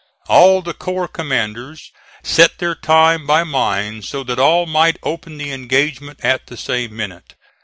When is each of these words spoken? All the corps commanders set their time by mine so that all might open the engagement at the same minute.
All 0.27 0.63
the 0.63 0.73
corps 0.73 1.07
commanders 1.07 1.91
set 2.23 2.57
their 2.57 2.73
time 2.73 3.27
by 3.27 3.43
mine 3.43 4.01
so 4.01 4.23
that 4.23 4.39
all 4.39 4.65
might 4.65 4.97
open 5.03 5.37
the 5.37 5.51
engagement 5.51 6.21
at 6.25 6.47
the 6.47 6.57
same 6.57 6.95
minute. 6.95 7.35